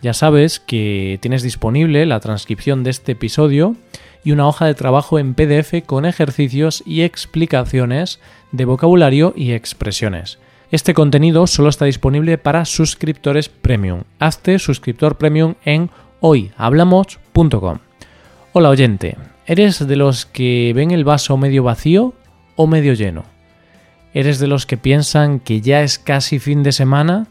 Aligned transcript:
Ya 0.00 0.14
sabes 0.14 0.60
que 0.60 1.18
tienes 1.20 1.42
disponible 1.42 2.06
la 2.06 2.20
transcripción 2.20 2.84
de 2.84 2.90
este 2.90 3.12
episodio 3.12 3.74
y 4.22 4.30
una 4.30 4.46
hoja 4.46 4.66
de 4.66 4.74
trabajo 4.74 5.18
en 5.18 5.34
PDF 5.34 5.84
con 5.86 6.04
ejercicios 6.04 6.84
y 6.86 7.02
explicaciones 7.02 8.20
de 8.52 8.64
vocabulario 8.64 9.32
y 9.36 9.52
expresiones. 9.52 10.38
Este 10.70 10.94
contenido 10.94 11.48
solo 11.48 11.68
está 11.68 11.86
disponible 11.86 12.38
para 12.38 12.64
suscriptores 12.64 13.48
premium. 13.48 14.02
Hazte 14.20 14.58
suscriptor 14.60 15.16
premium 15.18 15.54
en 15.64 15.90
hoyhablamos.com. 16.20 17.78
Hola 18.52 18.68
oyente, 18.68 19.16
¿eres 19.46 19.84
de 19.84 19.96
los 19.96 20.26
que 20.26 20.72
ven 20.76 20.92
el 20.92 21.04
vaso 21.04 21.36
medio 21.36 21.64
vacío 21.64 22.14
o 22.54 22.66
medio 22.68 22.92
lleno? 22.92 23.24
¿Eres 24.14 24.38
de 24.38 24.46
los 24.46 24.64
que 24.64 24.76
piensan 24.76 25.40
que 25.40 25.60
ya 25.60 25.82
es 25.82 25.98
casi 25.98 26.38
fin 26.38 26.62
de 26.62 26.72
semana? 26.72 27.26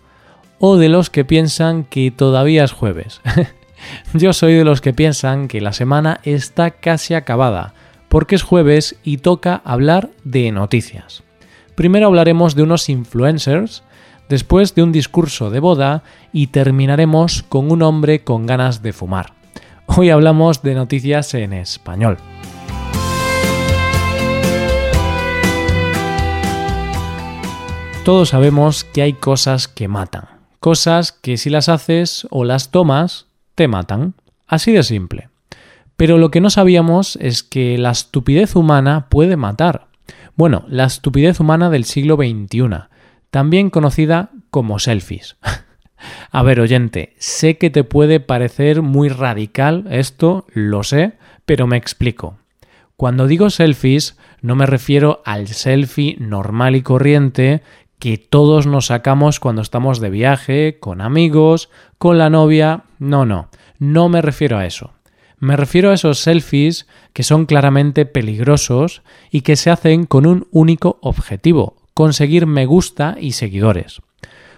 ¿O 0.60 0.78
de 0.78 0.90
los 0.90 1.10
que 1.10 1.24
piensan 1.24 1.84
que 1.84 2.10
todavía 2.10 2.64
es 2.64 2.72
jueves? 2.72 3.22
Yo 4.14 4.34
soy 4.34 4.54
de 4.54 4.64
los 4.64 4.82
que 4.82 4.94
piensan 4.94 5.48
que 5.48 5.62
la 5.62 5.72
semana 5.72 6.20
está 6.24 6.72
casi 6.72 7.14
acabada, 7.14 7.74
porque 8.10 8.36
es 8.36 8.44
jueves 8.44 8.96
y 9.04 9.18
toca 9.18 9.62
hablar 9.64 10.10
de 10.24 10.52
noticias. 10.52 11.24
Primero 11.76 12.08
hablaremos 12.08 12.56
de 12.56 12.64
unos 12.64 12.90
influencers 12.90 13.84
después 14.30 14.74
de 14.74 14.82
un 14.82 14.92
discurso 14.92 15.52
de 15.52 15.60
boda 15.60 16.04
y 16.34 16.48
terminaremos 16.48 17.44
con 17.44 17.72
un 17.72 17.84
hombre 17.84 18.24
con 18.24 18.48
ganas 18.48 18.82
de 18.82 18.94
fumar. 18.94 19.34
Hoy 19.86 20.10
hablamos 20.10 20.64
de 20.64 20.74
noticias 20.74 21.34
en 21.36 21.54
español. 21.54 22.18
Todos 28.04 28.30
sabemos 28.30 28.86
que 28.86 29.02
hay 29.02 29.14
cosas 29.14 29.68
que 29.68 29.88
matan, 29.88 30.37
cosas 30.68 31.14
que 31.14 31.38
si 31.38 31.50
las 31.50 31.70
haces 31.70 32.28
o 32.30 32.44
las 32.44 32.72
tomas, 32.72 33.28
te 33.56 33.70
matan. 33.70 34.16
Así 34.48 34.74
de 34.74 34.84
simple. 34.84 35.30
Pero 35.96 36.18
lo 36.18 36.30
que 36.30 36.42
no 36.42 36.50
sabíamos 36.50 37.18
es 37.22 37.42
que 37.42 37.78
la 37.78 37.92
estupidez 37.92 38.54
humana 38.54 39.08
puede 39.08 39.38
matar. 39.38 39.88
Bueno, 40.36 40.66
la 40.68 40.84
estupidez 40.84 41.40
humana 41.40 41.70
del 41.70 41.86
siglo 41.86 42.18
XXI, 42.18 42.90
también 43.32 43.70
conocida 43.70 44.32
como 44.50 44.78
selfies. 44.78 45.38
A 46.32 46.44
ver, 46.44 46.60
oyente, 46.60 47.16
sé 47.18 47.58
que 47.58 47.70
te 47.70 47.86
puede 47.86 48.20
parecer 48.20 48.82
muy 48.82 49.08
radical 49.08 49.86
esto, 49.90 50.48
lo 50.54 50.84
sé, 50.84 51.14
pero 51.46 51.66
me 51.66 51.78
explico. 51.78 52.40
Cuando 52.98 53.26
digo 53.26 53.50
selfies, 53.52 54.18
no 54.42 54.58
me 54.58 54.66
refiero 54.66 55.22
al 55.24 55.48
selfie 55.48 56.18
normal 56.20 56.76
y 56.76 56.82
corriente 56.82 57.62
que 58.00 58.18
todos 58.18 58.68
nos 58.68 58.88
sacamos 58.88 59.40
cuando 59.40 59.62
estamos 59.62 60.00
de 60.00 60.10
viaje, 60.10 60.78
con 60.80 61.02
amigos, 61.02 61.70
con 61.98 62.18
la 62.18 62.30
novia. 62.30 62.84
No, 63.00 63.26
no, 63.26 63.50
no 63.80 64.10
me 64.10 64.22
refiero 64.22 64.58
a 64.58 64.66
eso. 64.66 64.94
Me 65.40 65.56
refiero 65.56 65.92
a 65.92 65.94
esos 65.94 66.20
selfies 66.20 66.88
que 67.14 67.24
son 67.24 67.46
claramente 67.46 68.06
peligrosos 68.06 69.04
y 69.30 69.42
que 69.42 69.56
se 69.56 69.70
hacen 69.70 70.06
con 70.06 70.26
un 70.26 70.48
único 70.52 70.98
objetivo, 71.02 71.76
conseguir 71.94 72.48
me 72.48 72.66
gusta 72.66 73.18
y 73.20 73.34
seguidores. 73.34 74.02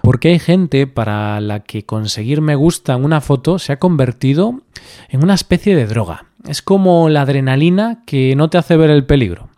Porque 0.02 0.30
hay 0.30 0.40
gente 0.40 0.88
para 0.88 1.42
la 1.42 1.62
que 1.62 1.86
conseguir 1.86 2.40
me 2.40 2.56
gusta 2.56 2.94
en 2.94 3.04
una 3.04 3.20
foto 3.20 3.60
se 3.60 3.74
ha 3.74 3.80
convertido 3.80 4.62
en 5.10 5.24
una 5.24 5.34
especie 5.34 5.76
de 5.76 5.86
droga. 5.86 6.26
Es 6.48 6.62
como 6.62 7.10
la 7.10 7.22
adrenalina 7.22 8.04
que 8.06 8.36
no 8.38 8.50
te 8.50 8.58
hace 8.58 8.78
ver 8.78 8.90
el 8.90 9.06
peligro. 9.06 9.50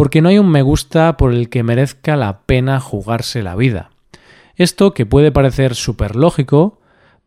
Porque 0.00 0.22
no 0.22 0.30
hay 0.30 0.38
un 0.38 0.48
me 0.48 0.62
gusta 0.62 1.18
por 1.18 1.30
el 1.34 1.50
que 1.50 1.62
merezca 1.62 2.16
la 2.16 2.40
pena 2.46 2.80
jugarse 2.80 3.42
la 3.42 3.54
vida. 3.54 3.90
Esto, 4.56 4.94
que 4.94 5.04
puede 5.04 5.30
parecer 5.30 5.74
súper 5.74 6.16
lógico, 6.16 6.80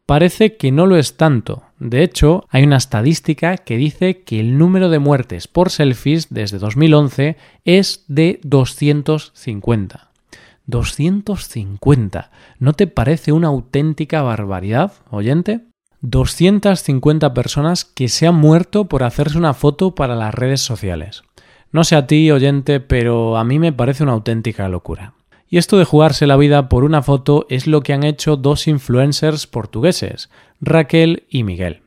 parece 0.07 0.57
que 0.57 0.71
no 0.71 0.87
lo 0.87 0.97
es 0.97 1.15
tanto. 1.15 1.61
De 1.77 2.01
hecho, 2.01 2.47
hay 2.49 2.63
una 2.63 2.77
estadística 2.77 3.57
que 3.57 3.77
dice 3.77 4.23
que 4.23 4.39
el 4.39 4.57
número 4.57 4.89
de 4.89 4.97
muertes 4.97 5.47
por 5.47 5.69
selfies 5.69 6.33
desde 6.33 6.57
2011 6.57 7.37
es 7.63 8.05
de 8.07 8.39
250. 8.41 10.09
250. 10.65 12.31
¿No 12.57 12.73
te 12.73 12.87
parece 12.87 13.33
una 13.33 13.49
auténtica 13.49 14.23
barbaridad, 14.23 14.93
oyente? 15.11 15.61
250 16.01 17.35
personas 17.35 17.85
que 17.85 18.09
se 18.09 18.25
han 18.25 18.33
muerto 18.33 18.85
por 18.85 19.03
hacerse 19.03 19.37
una 19.37 19.53
foto 19.53 19.93
para 19.93 20.15
las 20.15 20.33
redes 20.33 20.61
sociales. 20.61 21.21
No 21.73 21.83
sé 21.83 21.95
a 21.95 22.05
ti, 22.05 22.29
oyente, 22.29 22.79
pero 22.79 23.35
a 23.35 23.43
mí 23.43 23.57
me 23.57 23.73
parece 23.73 24.03
una 24.03 24.11
auténtica 24.11 24.69
locura. 24.69 25.15
Y 25.49 25.57
esto 25.57 25.79
de 25.79 25.85
jugarse 25.85 26.27
la 26.27 26.37
vida 26.37 26.69
por 26.69 26.83
una 26.83 27.01
foto 27.01 27.47
es 27.49 27.65
lo 27.65 27.81
que 27.81 27.93
han 27.93 28.03
hecho 28.03 28.37
dos 28.37 28.67
influencers 28.67 29.47
portugueses, 29.47 30.29
Raquel 30.61 31.23
y 31.29 31.43
Miguel. 31.43 31.81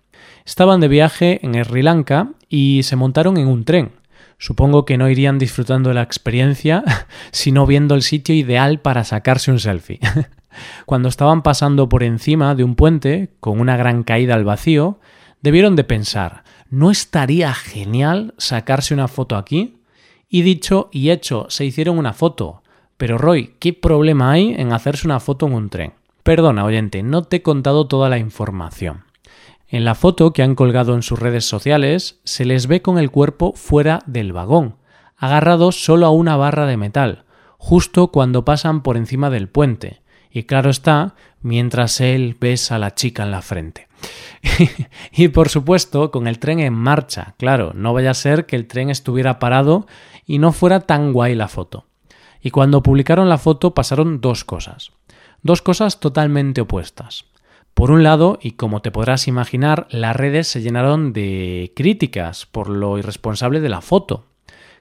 Estaban 0.44 0.80
de 0.80 0.88
viaje 0.88 1.38
en 1.46 1.54
Sri 1.64 1.82
Lanka 1.82 2.32
y 2.48 2.82
se 2.82 2.96
montaron 2.96 3.36
en 3.36 3.46
un 3.46 3.64
tren. 3.64 3.92
Supongo 4.38 4.84
que 4.84 4.98
no 4.98 5.08
irían 5.08 5.38
disfrutando 5.38 5.90
de 5.90 5.94
la 5.94 6.02
experiencia, 6.02 6.82
sino 7.30 7.64
viendo 7.64 7.94
el 7.94 8.02
sitio 8.02 8.34
ideal 8.34 8.80
para 8.80 9.04
sacarse 9.04 9.52
un 9.52 9.60
selfie. 9.60 10.00
Cuando 10.84 11.08
estaban 11.08 11.42
pasando 11.42 11.88
por 11.88 12.02
encima 12.02 12.56
de 12.56 12.64
un 12.64 12.74
puente, 12.74 13.30
con 13.38 13.60
una 13.60 13.76
gran 13.76 14.02
caída 14.02 14.34
al 14.34 14.44
vacío, 14.44 14.98
debieron 15.42 15.76
de 15.76 15.84
pensar, 15.84 16.42
¿no 16.70 16.90
estaría 16.90 17.54
genial 17.54 18.34
sacarse 18.36 18.92
una 18.92 19.06
foto 19.06 19.36
aquí? 19.36 19.75
Y 20.36 20.42
dicho 20.42 20.90
y 20.92 21.08
hecho, 21.12 21.46
se 21.48 21.64
hicieron 21.64 21.96
una 21.96 22.12
foto. 22.12 22.62
Pero 22.98 23.16
Roy, 23.16 23.54
¿qué 23.58 23.72
problema 23.72 24.32
hay 24.32 24.54
en 24.54 24.70
hacerse 24.74 25.06
una 25.06 25.18
foto 25.18 25.46
en 25.46 25.54
un 25.54 25.70
tren? 25.70 25.94
Perdona, 26.24 26.66
oyente, 26.66 27.02
no 27.02 27.22
te 27.22 27.36
he 27.36 27.42
contado 27.42 27.86
toda 27.86 28.10
la 28.10 28.18
información. 28.18 29.04
En 29.66 29.86
la 29.86 29.94
foto 29.94 30.34
que 30.34 30.42
han 30.42 30.54
colgado 30.54 30.94
en 30.94 31.00
sus 31.00 31.18
redes 31.18 31.46
sociales 31.46 32.20
se 32.24 32.44
les 32.44 32.66
ve 32.66 32.82
con 32.82 32.98
el 32.98 33.10
cuerpo 33.10 33.54
fuera 33.54 34.00
del 34.04 34.34
vagón, 34.34 34.76
agarrados 35.16 35.82
solo 35.82 36.04
a 36.04 36.10
una 36.10 36.36
barra 36.36 36.66
de 36.66 36.76
metal, 36.76 37.24
justo 37.56 38.08
cuando 38.08 38.44
pasan 38.44 38.82
por 38.82 38.98
encima 38.98 39.30
del 39.30 39.48
puente, 39.48 40.02
y 40.30 40.42
claro 40.42 40.68
está, 40.68 41.14
mientras 41.40 41.98
él 42.02 42.36
besa 42.38 42.74
a 42.74 42.78
la 42.78 42.94
chica 42.94 43.22
en 43.22 43.30
la 43.30 43.40
frente. 43.40 43.85
y 45.12 45.28
por 45.28 45.48
supuesto, 45.48 46.10
con 46.10 46.26
el 46.26 46.38
tren 46.38 46.60
en 46.60 46.74
marcha, 46.74 47.34
claro, 47.38 47.72
no 47.74 47.92
vaya 47.92 48.10
a 48.10 48.14
ser 48.14 48.46
que 48.46 48.56
el 48.56 48.66
tren 48.66 48.90
estuviera 48.90 49.38
parado 49.38 49.86
y 50.24 50.38
no 50.38 50.52
fuera 50.52 50.80
tan 50.80 51.12
guay 51.12 51.34
la 51.34 51.48
foto. 51.48 51.86
Y 52.40 52.50
cuando 52.50 52.82
publicaron 52.82 53.28
la 53.28 53.38
foto 53.38 53.74
pasaron 53.74 54.20
dos 54.20 54.44
cosas. 54.44 54.92
Dos 55.42 55.62
cosas 55.62 56.00
totalmente 56.00 56.60
opuestas. 56.60 57.26
Por 57.74 57.90
un 57.90 58.02
lado, 58.02 58.38
y 58.40 58.52
como 58.52 58.80
te 58.80 58.90
podrás 58.90 59.28
imaginar, 59.28 59.86
las 59.90 60.16
redes 60.16 60.46
se 60.46 60.62
llenaron 60.62 61.12
de 61.12 61.72
críticas 61.76 62.46
por 62.46 62.70
lo 62.70 62.98
irresponsable 62.98 63.60
de 63.60 63.68
la 63.68 63.82
foto, 63.82 64.24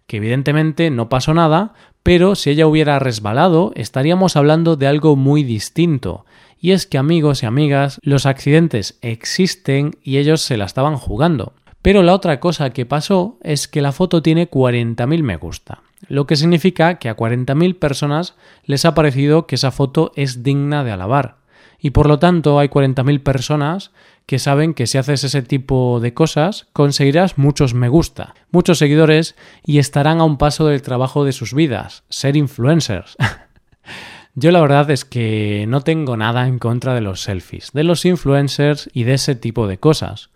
que 0.07 0.17
evidentemente 0.17 0.89
no 0.91 1.09
pasó 1.09 1.33
nada, 1.33 1.73
pero 2.03 2.35
si 2.35 2.51
ella 2.51 2.67
hubiera 2.67 2.99
resbalado, 2.99 3.73
estaríamos 3.75 4.37
hablando 4.37 4.75
de 4.75 4.87
algo 4.87 5.15
muy 5.15 5.43
distinto. 5.43 6.25
Y 6.65 6.71
es 6.71 6.87
que 6.87 6.97
amigos 6.97 7.43
y 7.43 7.45
amigas, 7.45 7.99
los 8.01 8.25
accidentes 8.25 8.97
existen 9.03 9.99
y 10.01 10.17
ellos 10.17 10.41
se 10.41 10.57
la 10.57 10.65
estaban 10.65 10.97
jugando. 10.97 11.53
Pero 11.83 12.01
la 12.01 12.15
otra 12.15 12.39
cosa 12.39 12.71
que 12.71 12.87
pasó 12.87 13.37
es 13.43 13.67
que 13.67 13.83
la 13.83 13.91
foto 13.91 14.23
tiene 14.23 14.49
40.000 14.49 15.21
me 15.21 15.37
gusta 15.37 15.83
lo 16.07 16.25
que 16.25 16.35
significa 16.35 16.95
que 16.95 17.07
a 17.07 17.15
40.000 17.15 17.77
personas 17.77 18.33
les 18.63 18.83
ha 18.83 18.95
parecido 18.95 19.45
que 19.45 19.55
esa 19.55 19.69
foto 19.69 20.11
es 20.15 20.41
digna 20.41 20.83
de 20.83 20.91
alabar. 20.91 21.37
Y 21.79 21.91
por 21.91 22.07
lo 22.07 22.17
tanto 22.17 22.57
hay 22.57 22.67
40.000 22.67 23.21
personas 23.21 23.91
que 24.25 24.39
saben 24.39 24.73
que 24.73 24.87
si 24.87 24.97
haces 24.97 25.23
ese 25.23 25.43
tipo 25.43 25.99
de 25.99 26.15
cosas 26.15 26.67
conseguirás 26.73 27.37
muchos 27.37 27.75
me 27.75 27.89
gusta, 27.89 28.33
muchos 28.49 28.79
seguidores 28.79 29.35
y 29.63 29.77
estarán 29.77 30.19
a 30.19 30.23
un 30.23 30.39
paso 30.39 30.65
del 30.65 30.81
trabajo 30.81 31.25
de 31.25 31.31
sus 31.31 31.53
vidas, 31.53 32.03
ser 32.09 32.35
influencers. 32.35 33.15
Yo 34.37 34.51
la 34.51 34.59
verdad 34.59 34.91
es 34.91 35.05
que 35.05 35.63
no 35.69 35.79
tengo 35.79 36.17
nada 36.17 36.45
en 36.45 36.59
contra 36.59 36.93
de 36.93 36.99
los 36.99 37.21
selfies, 37.21 37.71
de 37.71 37.85
los 37.85 38.03
influencers 38.03 38.89
y 38.91 39.05
de 39.05 39.13
ese 39.13 39.35
tipo 39.35 39.65
de 39.65 39.77
cosas. 39.77 40.29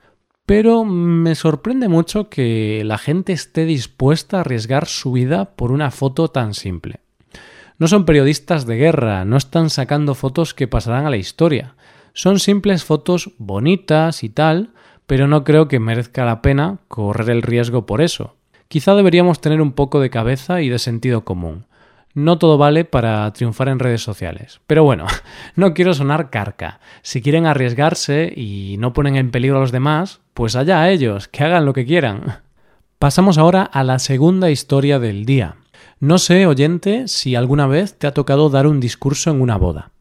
Pero 0.45 0.85
me 0.85 1.35
sorprende 1.35 1.89
mucho 1.89 2.29
que 2.29 2.81
la 2.85 2.97
gente 2.97 3.33
esté 3.33 3.65
dispuesta 3.65 4.37
a 4.37 4.39
arriesgar 4.39 4.87
su 4.87 5.11
vida 5.11 5.53
por 5.57 5.73
una 5.73 5.91
foto 5.91 6.29
tan 6.29 6.53
simple. 6.53 7.01
No 7.77 7.89
son 7.89 8.05
periodistas 8.05 8.65
de 8.65 8.77
guerra, 8.77 9.25
no 9.25 9.35
están 9.35 9.69
sacando 9.69 10.15
fotos 10.15 10.53
que 10.53 10.69
pasarán 10.69 11.05
a 11.05 11.09
la 11.09 11.17
historia. 11.17 11.75
Son 12.13 12.39
simples 12.39 12.85
fotos 12.85 13.31
bonitas 13.37 14.23
y 14.23 14.29
tal, 14.29 14.69
pero 15.07 15.27
no 15.27 15.43
creo 15.43 15.67
que 15.67 15.79
merezca 15.81 16.23
la 16.23 16.41
pena 16.41 16.79
correr 16.87 17.29
el 17.31 17.41
riesgo 17.41 17.85
por 17.85 17.99
eso. 17.99 18.37
Quizá 18.69 18.95
deberíamos 18.95 19.41
tener 19.41 19.61
un 19.61 19.73
poco 19.73 19.99
de 19.99 20.09
cabeza 20.09 20.61
y 20.61 20.69
de 20.69 20.79
sentido 20.79 21.25
común. 21.25 21.65
No 22.13 22.37
todo 22.37 22.57
vale 22.57 22.85
para 22.85 23.31
triunfar 23.33 23.69
en 23.69 23.79
redes 23.79 24.01
sociales. 24.01 24.61
Pero 24.67 24.83
bueno, 24.83 25.05
no 25.55 25.73
quiero 25.73 25.93
sonar 25.93 26.29
carca. 26.29 26.79
Si 27.01 27.21
quieren 27.21 27.45
arriesgarse 27.45 28.33
y 28.35 28.77
no 28.79 28.93
ponen 28.93 29.15
en 29.15 29.31
peligro 29.31 29.57
a 29.57 29.61
los 29.61 29.71
demás, 29.71 30.21
pues 30.33 30.55
allá 30.55 30.81
a 30.81 30.89
ellos, 30.89 31.27
que 31.27 31.43
hagan 31.43 31.65
lo 31.65 31.73
que 31.73 31.85
quieran. 31.85 32.39
Pasamos 32.99 33.37
ahora 33.37 33.63
a 33.63 33.83
la 33.83 33.99
segunda 33.99 34.49
historia 34.49 34.99
del 34.99 35.25
día. 35.25 35.55
No 35.99 36.17
sé, 36.17 36.45
oyente, 36.45 37.07
si 37.07 37.35
alguna 37.35 37.67
vez 37.67 37.97
te 37.97 38.07
ha 38.07 38.13
tocado 38.13 38.49
dar 38.49 38.67
un 38.67 38.79
discurso 38.79 39.31
en 39.31 39.41
una 39.41 39.57
boda. 39.57 39.91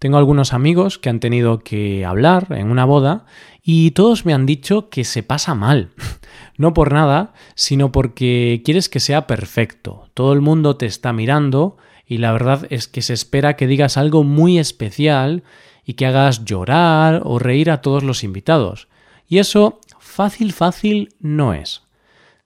Tengo 0.00 0.16
algunos 0.16 0.54
amigos 0.54 0.98
que 0.98 1.10
han 1.10 1.20
tenido 1.20 1.58
que 1.58 2.06
hablar 2.06 2.46
en 2.50 2.70
una 2.70 2.86
boda 2.86 3.26
y 3.62 3.90
todos 3.92 4.24
me 4.24 4.34
han 4.34 4.46
dicho 4.46 4.88
que 4.88 5.04
se 5.04 5.22
pasa 5.22 5.54
mal. 5.54 5.90
No 6.56 6.74
por 6.74 6.92
nada, 6.92 7.32
sino 7.54 7.90
porque 7.90 8.60
quieres 8.66 8.90
que 8.90 9.00
sea 9.00 9.26
perfecto. 9.26 10.10
Todo 10.12 10.34
el 10.34 10.42
mundo 10.42 10.76
te 10.76 10.84
está 10.84 11.14
mirando 11.14 11.78
y 12.04 12.18
la 12.18 12.32
verdad 12.32 12.66
es 12.68 12.86
que 12.86 13.00
se 13.00 13.14
espera 13.14 13.56
que 13.56 13.66
digas 13.66 13.96
algo 13.96 14.24
muy 14.24 14.58
especial 14.58 15.42
y 15.86 15.94
que 15.94 16.04
hagas 16.04 16.44
llorar 16.44 17.22
o 17.24 17.38
reír 17.38 17.70
a 17.70 17.80
todos 17.80 18.02
los 18.02 18.24
invitados. 18.24 18.88
Y 19.26 19.38
eso 19.38 19.80
fácil, 19.98 20.52
fácil 20.52 21.14
no 21.18 21.54
es. 21.54 21.82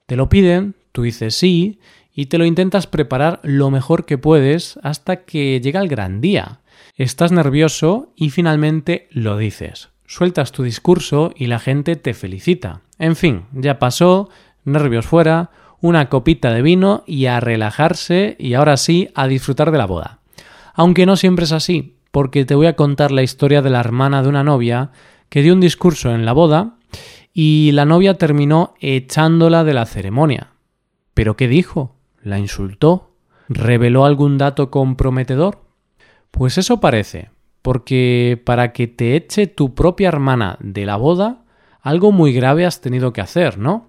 Te 0.07 0.15
lo 0.15 0.29
piden, 0.29 0.77
tú 0.93 1.03
dices 1.03 1.35
sí 1.35 1.81
y 2.15 2.27
te 2.27 2.39
lo 2.39 2.45
intentas 2.45 2.87
preparar 2.87 3.41
lo 3.43 3.71
mejor 3.71 4.07
que 4.07 4.19
puedes 4.19 4.79
hasta 4.85 5.25
que 5.25 5.61
llega 5.61 5.81
el 5.81 5.89
gran 5.89 6.21
día. 6.21 6.61
Estás 6.95 7.33
nervioso 7.33 8.13
y 8.15 8.31
finalmente 8.31 9.09
lo 9.11 9.37
dices. 9.37 9.94
Sueltas 10.07 10.53
tu 10.53 10.63
discurso 10.63 11.33
y 11.35 11.47
la 11.47 11.59
gente 11.59 11.97
te 11.97 12.15
felicita. 12.15 12.83
En 12.99 13.17
fin, 13.17 13.45
ya 13.53 13.79
pasó, 13.79 14.29
nervios 14.65 15.07
fuera, 15.07 15.51
una 15.81 16.09
copita 16.09 16.53
de 16.53 16.63
vino 16.63 17.05
y 17.07 17.27
a 17.27 17.41
relajarse 17.41 18.37
y 18.39 18.55
ahora 18.55 18.77
sí 18.77 19.11
a 19.15 19.27
disfrutar 19.27 19.71
de 19.71 19.79
la 19.79 19.87
boda. 19.87 20.21
Aunque 20.75 21.07
no 21.07 21.17
siempre 21.17 21.45
es 21.45 21.53
así, 21.53 21.97
porque 22.11 22.45
te 22.45 22.55
voy 22.55 22.67
a 22.67 22.77
contar 22.77 23.11
la 23.11 23.23
historia 23.23 23.63
de 23.63 23.71
la 23.71 23.81
hermana 23.81 24.23
de 24.23 24.29
una 24.29 24.45
novia 24.45 24.93
que 25.29 25.43
dio 25.43 25.53
un 25.53 25.61
discurso 25.61 26.15
en 26.15 26.25
la 26.25 26.33
boda 26.33 26.77
y 27.33 27.73
la 27.73 27.85
novia 27.85 28.15
terminó 28.15 28.75
echándola 28.81 29.65
de 29.65 29.75
la 29.75 29.87
ceremonia. 29.87 30.53
¿Pero 31.13 31.37
qué 31.37 31.49
dijo? 31.49 31.97
¿La 32.23 32.39
insultó? 32.39 33.11
¿Reveló 33.49 34.05
algún 34.05 34.39
dato 34.39 34.71
comprometedor? 34.71 35.65
Pues 36.31 36.57
eso 36.57 36.81
parece, 36.81 37.31
porque 37.65 38.39
para 38.45 38.75
que 38.75 38.87
te 38.89 39.17
eche 39.17 39.47
tu 39.47 39.75
propia 39.75 40.09
hermana 40.09 40.59
de 40.61 40.85
la 40.85 40.97
boda, 40.97 41.45
algo 41.81 42.13
muy 42.13 42.35
grave 42.35 42.67
has 42.67 42.83
tenido 42.83 43.15
que 43.15 43.23
hacer, 43.23 43.57
¿no? 43.57 43.89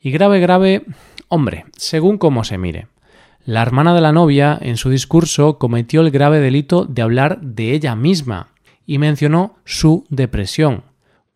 Y 0.00 0.10
grave, 0.10 0.40
grave, 0.40 0.84
hombre, 1.28 1.66
según 1.76 2.18
cómo 2.18 2.42
se 2.42 2.58
mire. 2.58 2.88
La 3.44 3.62
hermana 3.62 3.94
de 3.94 4.00
la 4.00 4.10
novia, 4.10 4.58
en 4.60 4.76
su 4.76 4.90
discurso, 4.90 5.56
cometió 5.58 6.00
el 6.00 6.10
grave 6.10 6.40
delito 6.40 6.84
de 6.84 7.00
hablar 7.00 7.40
de 7.40 7.74
ella 7.74 7.94
misma 7.94 8.48
y 8.86 8.98
mencionó 8.98 9.54
su 9.64 10.04
depresión, 10.10 10.82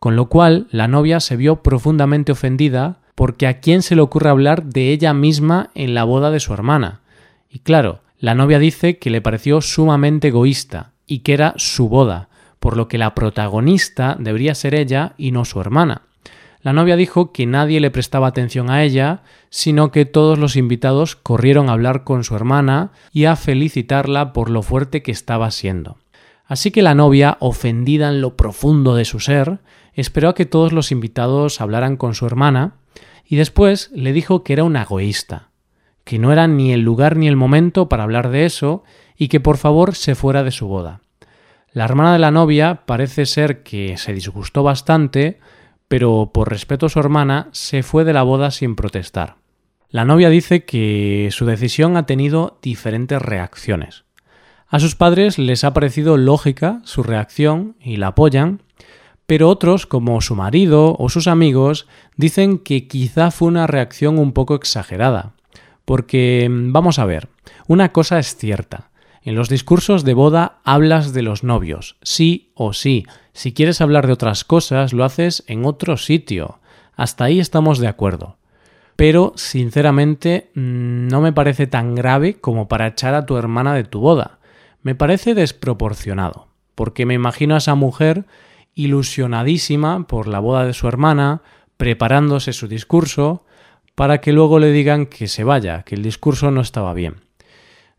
con 0.01 0.17
lo 0.17 0.29
cual 0.29 0.67
la 0.73 0.89
novia 0.89 1.21
se 1.21 1.37
vio 1.37 1.63
profundamente 1.63 2.33
ofendida 2.33 2.99
porque 3.15 3.47
a 3.47 3.61
quién 3.61 3.83
se 3.83 3.95
le 3.95 4.03
ocurre 4.03 4.31
hablar 4.31 4.65
de 4.65 4.91
ella 4.91 5.15
misma 5.15 5.71
en 5.77 5.95
la 5.95 6.03
boda 6.03 6.33
de 6.33 6.41
su 6.41 6.53
hermana. 6.53 7.03
Y 7.49 7.61
claro, 7.61 8.01
la 8.19 8.35
novia 8.35 8.59
dice 8.59 8.99
que 8.99 9.11
le 9.11 9.21
pareció 9.21 9.61
sumamente 9.61 10.29
egoísta 10.29 10.96
y 11.07 11.21
que 11.21 11.35
era 11.35 11.55
su 11.57 11.89
boda, 11.89 12.29
por 12.59 12.77
lo 12.77 12.89
que 12.89 12.99
la 12.99 13.15
protagonista 13.15 14.17
debería 14.19 14.55
ser 14.55 14.75
ella 14.75 15.15
y 15.17 15.33
no 15.33 15.45
su 15.45 15.61
hermana. 15.61 16.03
La 16.63 16.73
novia 16.73 16.97
dijo 16.97 17.31
que 17.31 17.47
nadie 17.47 17.79
le 17.79 17.93
prestaba 17.93 18.27
atención 18.27 18.71
a 18.71 18.83
ella, 18.83 19.23
sino 19.51 19.93
que 19.93 20.05
todos 20.05 20.39
los 20.39 20.57
invitados 20.57 21.15
corrieron 21.15 21.69
a 21.69 21.75
hablar 21.75 22.03
con 22.03 22.25
su 22.25 22.35
hermana 22.35 22.91
y 23.13 23.27
a 23.27 23.37
felicitarla 23.37 24.33
por 24.33 24.51
lo 24.51 24.63
fuerte 24.63 25.03
que 25.03 25.13
estaba 25.13 25.51
siendo. 25.53 25.99
Así 26.45 26.73
que 26.73 26.83
la 26.83 26.95
novia, 26.95 27.37
ofendida 27.39 28.09
en 28.09 28.21
lo 28.21 28.37
profundo 28.37 28.97
de 28.97 29.05
su 29.05 29.21
ser, 29.21 29.61
esperó 29.95 30.31
a 30.31 30.35
que 30.35 30.45
todos 30.45 30.73
los 30.73 30.91
invitados 30.91 31.61
hablaran 31.61 31.97
con 31.97 32.15
su 32.15 32.27
hermana 32.27 32.75
y 33.25 33.37
después 33.37 33.91
le 33.95 34.13
dijo 34.13 34.43
que 34.43 34.53
era 34.53 34.65
una 34.65 34.83
egoísta, 34.83 35.51
que 36.05 36.19
no 36.19 36.33
era 36.33 36.47
ni 36.47 36.73
el 36.73 36.81
lugar 36.81 37.17
ni 37.17 37.29
el 37.29 37.37
momento 37.37 37.89
para 37.89 38.05
hablar 38.05 38.31
de 38.31 38.45
eso 38.45 38.85
y 39.17 39.29
que 39.29 39.41
por 39.41 39.57
favor 39.57 39.95
se 39.95 40.15
fuera 40.15 40.43
de 40.43 40.51
su 40.51 40.67
boda. 40.67 41.01
La 41.73 41.85
hermana 41.85 42.13
de 42.13 42.19
la 42.19 42.31
novia 42.31 42.83
parece 42.87 43.27
ser 43.27 43.63
que 43.63 43.97
se 43.97 44.13
disgustó 44.13 44.63
bastante, 44.63 45.41
pero 45.89 46.31
por 46.33 46.51
respeto 46.51 46.87
a 46.87 46.89
su 46.89 46.99
hermana 46.99 47.49
se 47.53 47.83
fue 47.83 48.05
de 48.05 48.13
la 48.13 48.23
boda 48.23 48.51
sin 48.51 48.77
protestar. 48.77 49.37
La 49.89 50.05
novia 50.05 50.31
dice 50.31 50.65
que 50.65 51.29
su 51.33 51.47
decisión 51.47 51.97
ha 51.97 52.07
tenido 52.07 52.59
diferentes 52.61 53.21
reacciones. 53.21 54.05
A 54.69 54.81
sus 54.81 54.97
padres 54.97 55.39
les 55.39 55.65
ha 55.65 55.73
parecido 55.73 56.17
lógica 56.17 56.81
su 56.85 57.03
reacción 57.03 57.77
y 57.81 57.97
la 57.97 58.09
apoyan, 58.09 58.63
pero 59.27 59.49
otros, 59.49 59.87
como 59.87 60.21
su 60.21 60.35
marido 60.35 60.97
o 60.99 61.09
sus 61.09 61.27
amigos, 61.27 61.87
dicen 62.17 62.59
que 62.59 62.89
quizá 62.89 63.31
fue 63.31 63.49
una 63.49 63.67
reacción 63.67 64.19
un 64.19 64.33
poco 64.33 64.55
exagerada, 64.55 65.35
porque, 65.85 66.49
mm, 66.51 66.73
vamos 66.73 66.99
a 66.99 67.05
ver, 67.05 67.29
una 67.69 67.93
cosa 67.93 68.19
es 68.19 68.37
cierta. 68.37 68.91
En 69.27 69.35
los 69.35 69.49
discursos 69.49 70.05
de 70.05 70.15
boda 70.15 70.61
hablas 70.63 71.13
de 71.13 71.23
los 71.23 71.43
novios, 71.43 71.97
sí 72.01 72.53
o 72.55 72.73
sí. 72.73 73.07
Si 73.33 73.53
quieres 73.53 73.81
hablar 73.81 74.07
de 74.07 74.13
otras 74.13 74.45
cosas, 74.45 74.93
lo 74.93 75.03
haces 75.03 75.43
en 75.49 75.65
otro 75.65 75.97
sitio. 75.97 76.61
Hasta 76.95 77.25
ahí 77.25 77.41
estamos 77.41 77.81
de 77.81 77.89
acuerdo. 77.89 78.37
Pero, 78.95 79.33
sinceramente, 79.35 80.53
mm, 80.55 81.09
no 81.09 81.21
me 81.21 81.33
parece 81.33 81.67
tan 81.67 81.97
grave 81.97 82.35
como 82.35 82.69
para 82.69 82.87
echar 82.87 83.15
a 83.15 83.27
tu 83.27 83.37
hermana 83.37 83.75
de 83.75 83.83
tu 83.83 83.99
boda. 83.99 84.39
Me 84.85 84.95
parece 84.95 85.35
desproporcionado, 85.35 86.47
porque 86.77 87.05
me 87.05 87.15
imagino 87.15 87.57
a 87.57 87.59
esa 87.59 87.75
mujer 87.75 88.27
ilusionadísima 88.77 90.07
por 90.07 90.29
la 90.29 90.39
boda 90.39 90.65
de 90.65 90.73
su 90.73 90.87
hermana, 90.87 91.43
preparándose 91.77 92.53
su 92.53 92.69
discurso, 92.69 93.45
para 93.97 94.21
que 94.21 94.33
luego 94.33 94.61
le 94.61 94.71
digan 94.71 95.07
que 95.07 95.27
se 95.27 95.43
vaya, 95.43 95.83
que 95.83 95.97
el 95.97 96.05
discurso 96.05 96.53
no 96.53 96.61
estaba 96.61 96.95
bien. 96.95 97.26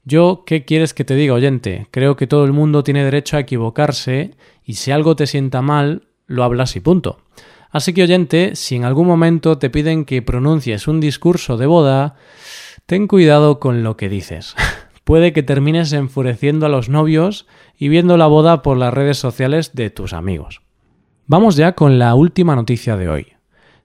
Yo, 0.10 0.44
¿qué 0.46 0.64
quieres 0.64 0.94
que 0.94 1.04
te 1.04 1.16
diga, 1.16 1.34
oyente? 1.34 1.88
Creo 1.92 2.16
que 2.16 2.28
todo 2.28 2.46
el 2.46 2.54
mundo 2.54 2.82
tiene 2.82 3.04
derecho 3.04 3.36
a 3.36 3.42
equivocarse 3.42 4.36
y 4.64 4.76
si 4.76 4.92
algo 4.92 5.18
te 5.18 5.28
sienta 5.28 5.62
mal, 5.62 6.08
lo 6.28 6.46
hablas 6.46 6.78
y 6.78 6.80
punto. 6.80 7.18
Así 7.72 7.92
que, 7.94 8.04
oyente, 8.04 8.56
si 8.56 8.78
en 8.78 8.86
algún 8.86 9.06
momento 9.06 9.58
te 9.58 9.70
piden 9.70 10.06
que 10.06 10.22
pronuncies 10.22 10.88
un 10.88 11.02
discurso 11.02 11.58
de 11.58 11.66
boda, 11.66 12.16
ten 12.86 13.06
cuidado 13.06 13.60
con 13.60 13.84
lo 13.84 13.98
que 13.98 14.08
dices. 14.08 14.56
Puede 15.04 15.34
que 15.34 15.44
termines 15.44 15.92
enfureciendo 15.92 16.66
a 16.68 16.70
los 16.70 16.88
novios 16.88 17.46
y 17.78 17.90
viendo 17.90 18.16
la 18.16 18.28
boda 18.28 18.62
por 18.62 18.78
las 18.78 18.94
redes 18.94 19.18
sociales 19.18 19.76
de 19.76 19.90
tus 19.90 20.14
amigos. 20.14 20.62
Vamos 21.26 21.58
ya 21.58 21.74
con 21.74 22.00
la 22.00 22.16
última 22.16 22.56
noticia 22.56 22.96
de 22.96 23.10
hoy. 23.10 23.28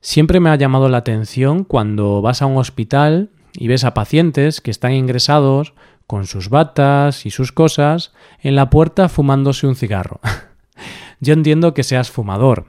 Siempre 0.00 0.38
me 0.38 0.50
ha 0.50 0.56
llamado 0.56 0.88
la 0.88 0.98
atención 0.98 1.64
cuando 1.64 2.22
vas 2.22 2.42
a 2.42 2.46
un 2.46 2.58
hospital 2.58 3.30
y 3.54 3.68
ves 3.68 3.84
a 3.84 3.94
pacientes 3.94 4.60
que 4.60 4.70
están 4.70 4.92
ingresados 4.92 5.74
con 6.06 6.26
sus 6.26 6.48
batas 6.48 7.26
y 7.26 7.30
sus 7.30 7.52
cosas 7.52 8.12
en 8.40 8.56
la 8.56 8.70
puerta 8.70 9.08
fumándose 9.08 9.66
un 9.66 9.76
cigarro. 9.76 10.20
Yo 11.20 11.34
entiendo 11.34 11.74
que 11.74 11.82
seas 11.82 12.10
fumador, 12.10 12.66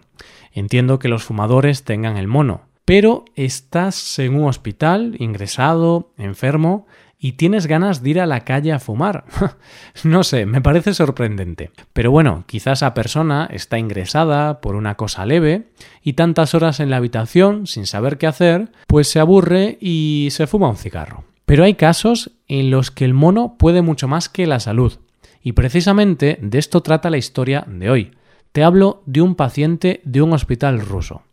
entiendo 0.51 0.99
que 0.99 1.07
los 1.07 1.23
fumadores 1.23 1.83
tengan 1.83 2.17
el 2.17 2.27
mono, 2.27 2.61
pero 2.85 3.25
estás 3.35 4.19
en 4.19 4.35
un 4.35 4.47
hospital, 4.47 5.15
ingresado, 5.19 6.11
enfermo, 6.17 6.85
y 7.23 7.31
tienes 7.33 7.67
ganas 7.67 8.03
de 8.03 8.09
ir 8.09 8.19
a 8.19 8.25
la 8.25 8.41
calle 8.41 8.73
a 8.73 8.79
fumar. 8.79 9.23
no 10.03 10.23
sé, 10.23 10.45
me 10.45 10.59
parece 10.59 10.93
sorprendente. 10.93 11.71
Pero 11.93 12.11
bueno, 12.11 12.43
quizás 12.47 12.79
esa 12.79 12.93
persona 12.93 13.47
está 13.49 13.79
ingresada 13.79 14.59
por 14.59 14.75
una 14.75 14.95
cosa 14.95 15.25
leve 15.25 15.69
y 16.03 16.13
tantas 16.13 16.53
horas 16.53 16.81
en 16.81 16.89
la 16.89 16.97
habitación 16.97 17.65
sin 17.65 17.87
saber 17.87 18.17
qué 18.17 18.27
hacer, 18.27 18.73
pues 18.87 19.07
se 19.07 19.21
aburre 19.21 19.77
y 19.79 20.27
se 20.31 20.47
fuma 20.47 20.67
un 20.67 20.75
cigarro. 20.75 21.23
Pero 21.45 21.63
hay 21.63 21.75
casos 21.75 22.31
en 22.47 22.71
los 22.71 22.91
que 22.91 23.05
el 23.05 23.13
mono 23.13 23.57
puede 23.57 23.81
mucho 23.81 24.07
más 24.07 24.29
que 24.29 24.47
la 24.47 24.59
salud. 24.59 24.99
Y 25.41 25.53
precisamente 25.53 26.37
de 26.41 26.57
esto 26.57 26.81
trata 26.81 27.09
la 27.09 27.17
historia 27.17 27.65
de 27.67 27.89
hoy. 27.89 28.11
Te 28.51 28.63
hablo 28.63 29.03
de 29.05 29.21
un 29.21 29.35
paciente 29.35 30.01
de 30.03 30.21
un 30.21 30.33
hospital 30.33 30.79
ruso. 30.79 31.23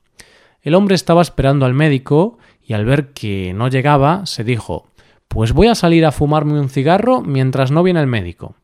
El 0.63 0.75
hombre 0.75 0.95
estaba 0.95 1.23
esperando 1.23 1.65
al 1.65 1.75
médico 1.75 2.39
y 2.67 2.73
al 2.73 2.85
ver 2.85 3.13
que 3.13 3.53
no 3.55 3.69
llegaba, 3.69 4.27
se 4.27 4.45
dijo 4.45 4.91
pues 5.31 5.53
voy 5.53 5.69
a 5.69 5.77
salir 5.77 6.05
a 6.07 6.11
fumarme 6.11 6.59
un 6.59 6.69
cigarro 6.69 7.23
mientras 7.23 7.71
no 7.71 7.85
viene 7.85 8.01
el 8.01 8.09
médico. 8.09 8.57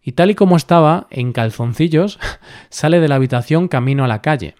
Y 0.00 0.12
tal 0.12 0.30
y 0.30 0.36
como 0.36 0.56
estaba, 0.56 1.08
en 1.10 1.32
calzoncillos, 1.32 2.20
sale 2.70 3.00
de 3.00 3.08
la 3.08 3.16
habitación 3.16 3.66
camino 3.66 4.04
a 4.04 4.08
la 4.08 4.22
calle. 4.22 4.54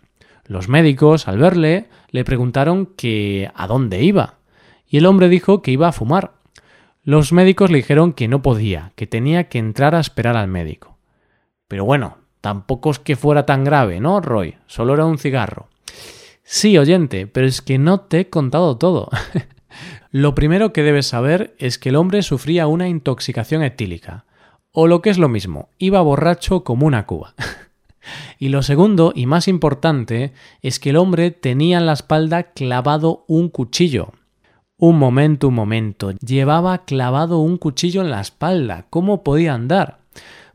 Los 0.45 0.68
médicos, 0.68 1.28
al 1.28 1.38
verle, 1.38 1.87
le 2.11 2.25
preguntaron 2.25 2.87
que 2.97 3.49
a 3.54 3.68
dónde 3.68 4.02
iba. 4.02 4.38
Y 4.88 4.99
el 4.99 5.07
hombre 5.07 5.28
dijo 5.28 5.62
que 5.62 5.71
iba 5.71 5.88
a 5.88 5.93
fumar. 5.93 6.35
Los 7.02 7.33
médicos 7.33 7.71
le 7.71 7.78
dijeron 7.78 8.12
que 8.12 8.28
no 8.28 8.43
podía, 8.43 8.93
que 8.97 9.07
tenía 9.07 9.49
que 9.49 9.59
entrar 9.59 9.95
a 9.95 10.00
esperar 10.00 10.37
al 10.37 10.49
médico. 10.49 10.99
Pero 11.69 11.85
bueno, 11.85 12.19
tampoco 12.40 12.90
es 12.90 12.99
que 12.99 13.16
fuera 13.16 13.47
tan 13.47 13.64
grave, 13.64 14.00
¿no, 14.00 14.21
Roy? 14.21 14.57
Solo 14.66 14.95
era 14.95 15.05
un 15.07 15.19
cigarro. 15.19 15.69
Sí, 16.43 16.78
oyente, 16.78 17.26
pero 17.26 17.47
es 17.47 17.61
que 17.61 17.78
no 17.78 18.00
te 18.00 18.21
he 18.21 18.31
contado 18.31 18.76
todo. 18.78 19.09
lo 20.12 20.35
primero 20.35 20.73
que 20.73 20.85
debes 20.85 21.09
saber 21.09 21.57
es 21.59 21.78
que 21.78 21.88
el 21.88 21.97
hombre 21.97 22.23
sufría 22.23 22.69
una 22.69 22.88
intoxicación 22.88 23.64
etílica, 23.64 24.26
o 24.71 24.87
lo 24.87 25.02
que 25.02 25.11
es 25.11 25.19
lo 25.19 25.28
mismo, 25.28 25.71
iba 25.78 26.00
borracho 26.02 26.62
como 26.62 26.87
una 26.87 27.07
cuba. 27.07 27.35
y 28.38 28.50
lo 28.50 28.62
segundo 28.62 29.12
y 29.14 29.26
más 29.26 29.49
importante 29.49 30.33
es 30.62 30.78
que 30.78 30.90
el 30.90 30.97
hombre 30.97 31.33
tenía 31.33 31.78
en 31.78 31.87
la 31.87 31.95
espalda 31.95 32.52
clavado 32.52 33.25
un 33.26 33.49
cuchillo. 33.49 34.12
Un 34.78 34.99
momento, 34.99 35.49
un 35.49 35.54
momento, 35.54 36.12
llevaba 36.12 36.85
clavado 36.85 37.38
un 37.38 37.56
cuchillo 37.56 38.02
en 38.02 38.11
la 38.11 38.21
espalda. 38.21 38.85
¿Cómo 38.90 39.23
podía 39.23 39.54
andar? 39.54 40.00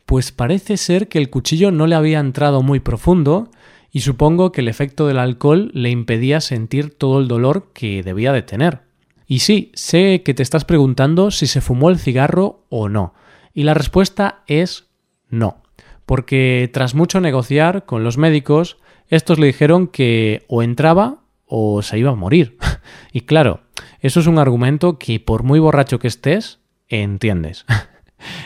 Pues 0.05 0.31
parece 0.31 0.77
ser 0.77 1.07
que 1.07 1.17
el 1.17 1.31
cuchillo 1.31 1.71
no 1.71 1.87
le 1.87 1.95
había 1.95 2.19
entrado 2.19 2.61
muy 2.61 2.79
profundo 2.79 3.49
y 3.91 4.01
supongo 4.01 4.51
que 4.51 4.61
el 4.61 4.67
efecto 4.67 5.07
del 5.07 5.17
alcohol 5.17 5.71
le 5.73 5.89
impedía 5.89 6.39
sentir 6.39 6.93
todo 6.93 7.19
el 7.19 7.27
dolor 7.27 7.71
que 7.73 8.03
debía 8.03 8.31
de 8.31 8.43
tener. 8.43 8.81
Y 9.25 9.39
sí, 9.39 9.71
sé 9.73 10.21
que 10.23 10.35
te 10.35 10.43
estás 10.43 10.65
preguntando 10.65 11.31
si 11.31 11.47
se 11.47 11.61
fumó 11.61 11.89
el 11.89 11.97
cigarro 11.97 12.65
o 12.69 12.89
no. 12.89 13.15
Y 13.55 13.63
la 13.63 13.73
respuesta 13.73 14.43
es 14.45 14.85
no. 15.29 15.63
Porque 16.05 16.69
tras 16.71 16.93
mucho 16.93 17.21
negociar 17.21 17.85
con 17.85 18.03
los 18.03 18.19
médicos, 18.19 18.77
estos 19.07 19.39
le 19.39 19.47
dijeron 19.47 19.87
que 19.87 20.45
o 20.47 20.61
entraba 20.61 21.20
o 21.53 21.81
se 21.81 21.99
iba 21.99 22.11
a 22.11 22.15
morir. 22.15 22.57
y 23.11 23.21
claro, 23.21 23.59
eso 23.99 24.21
es 24.21 24.27
un 24.27 24.39
argumento 24.39 24.97
que 24.97 25.19
por 25.19 25.43
muy 25.43 25.59
borracho 25.59 25.99
que 25.99 26.07
estés, 26.07 26.59
entiendes. 26.87 27.65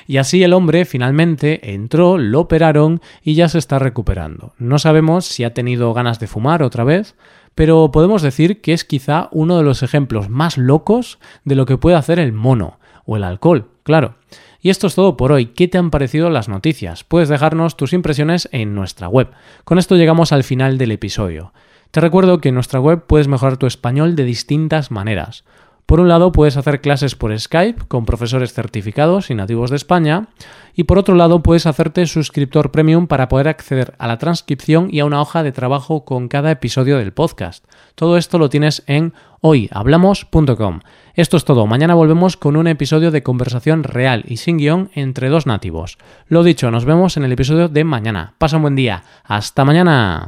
Y 0.08 0.16
así 0.16 0.42
el 0.42 0.54
hombre 0.54 0.86
finalmente 0.86 1.74
entró, 1.74 2.18
lo 2.18 2.40
operaron 2.40 3.02
y 3.22 3.36
ya 3.36 3.50
se 3.50 3.58
está 3.58 3.78
recuperando. 3.78 4.54
No 4.58 4.80
sabemos 4.80 5.26
si 5.26 5.44
ha 5.44 5.54
tenido 5.54 5.94
ganas 5.94 6.18
de 6.18 6.28
fumar 6.28 6.64
otra 6.64 6.86
vez, 6.86 7.16
pero 7.56 7.92
podemos 7.92 8.22
decir 8.22 8.62
que 8.62 8.72
es 8.72 8.86
quizá 8.86 9.28
uno 9.34 9.58
de 9.58 9.64
los 9.64 9.84
ejemplos 9.84 10.30
más 10.30 10.58
locos 10.58 11.20
de 11.44 11.56
lo 11.56 11.66
que 11.66 11.78
puede 11.78 11.98
hacer 11.98 12.20
el 12.20 12.32
mono, 12.32 12.80
o 13.06 13.18
el 13.18 13.26
alcohol, 13.26 13.70
claro. 13.84 14.16
Y 14.62 14.70
esto 14.70 14.88
es 14.88 14.96
todo 14.96 15.16
por 15.16 15.32
hoy. 15.32 15.48
¿Qué 15.48 15.68
te 15.68 15.78
han 15.78 15.92
parecido 15.92 16.32
las 16.32 16.50
noticias? 16.50 17.04
Puedes 17.04 17.30
dejarnos 17.30 17.78
tus 17.78 17.94
impresiones 17.94 18.50
en 18.52 18.74
nuestra 18.74 19.08
web. 19.08 19.30
Con 19.64 19.78
esto 19.78 19.96
llegamos 19.96 20.32
al 20.32 20.44
final 20.44 20.80
del 20.80 20.92
episodio. 20.92 21.54
Te 21.96 22.02
recuerdo 22.02 22.40
que 22.40 22.50
en 22.50 22.56
nuestra 22.56 22.82
web 22.82 23.06
puedes 23.08 23.30
mejorar 23.30 23.56
tu 23.56 23.68
español 23.68 24.18
de 24.18 24.25
distintas 24.25 24.92
maneras. 24.92 25.46
Por 25.86 26.02
un 26.02 26.10
lado, 26.10 26.34
puedes 26.34 26.58
hacer 26.58 26.82
clases 26.82 27.16
por 27.16 27.40
Skype 27.40 27.86
con 27.88 28.06
profesores 28.06 28.52
certificados 28.52 29.30
y 29.30 29.34
nativos 29.34 29.70
de 29.70 29.78
España, 29.78 30.28
y 30.74 30.84
por 30.84 30.98
otro 30.98 31.16
lado, 31.16 31.42
puedes 31.42 31.66
hacerte 31.66 32.06
suscriptor 32.06 32.70
premium 32.72 33.08
para 33.08 33.30
poder 33.30 33.48
acceder 33.48 33.94
a 33.98 34.08
la 34.08 34.18
transcripción 34.18 34.90
y 34.92 35.00
a 35.00 35.06
una 35.06 35.22
hoja 35.22 35.42
de 35.42 35.54
trabajo 35.54 36.04
con 36.04 36.28
cada 36.28 36.52
episodio 36.52 36.98
del 36.98 37.14
podcast. 37.14 37.64
Todo 37.96 38.18
esto 38.18 38.40
lo 38.40 38.50
tienes 38.50 38.84
en 38.88 39.14
hoyhablamos.com. 39.40 40.82
Esto 41.14 41.38
es 41.38 41.46
todo. 41.46 41.66
Mañana 41.66 41.94
volvemos 41.94 42.36
con 42.36 42.58
un 42.58 42.68
episodio 42.68 43.10
de 43.10 43.24
conversación 43.24 43.86
real 43.86 44.25
y 44.28 44.36
sin 44.36 44.58
guion 44.58 44.90
entre 44.96 45.30
dos 45.30 45.46
nativos. 45.46 45.98
Lo 46.28 46.44
dicho, 46.44 46.70
nos 46.72 46.84
vemos 46.84 47.16
en 47.16 47.24
el 47.24 47.32
episodio 47.32 47.70
de 47.70 47.86
mañana. 47.86 48.34
Pasa 48.38 48.58
un 48.58 48.64
buen 48.64 48.75
día. 48.75 49.06
Hasta 49.24 49.64
mañana. 49.64 50.25